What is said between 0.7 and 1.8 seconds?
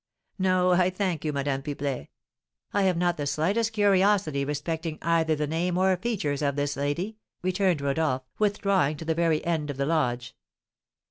I thank you, Madame